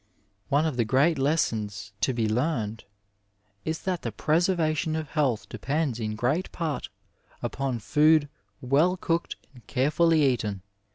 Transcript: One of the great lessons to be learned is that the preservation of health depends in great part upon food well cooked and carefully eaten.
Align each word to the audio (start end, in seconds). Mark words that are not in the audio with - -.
One 0.49 0.65
of 0.65 0.77
the 0.77 0.83
great 0.83 1.19
lessons 1.19 1.93
to 2.01 2.11
be 2.11 2.27
learned 2.27 2.85
is 3.65 3.83
that 3.83 4.01
the 4.01 4.11
preservation 4.11 4.95
of 4.95 5.09
health 5.09 5.47
depends 5.47 5.99
in 5.99 6.15
great 6.15 6.51
part 6.51 6.89
upon 7.43 7.77
food 7.77 8.27
well 8.61 8.97
cooked 8.97 9.35
and 9.53 9.67
carefully 9.67 10.23
eaten. 10.25 10.63